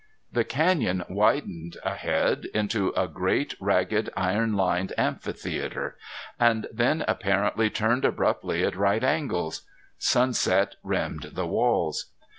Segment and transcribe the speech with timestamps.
[0.31, 5.95] The canyon widened ahead into a great ragged iron lined amphitheater,
[6.39, 9.61] and then apparently turned abruptly at right angles.
[9.99, 12.07] Sunset rimmed the walls.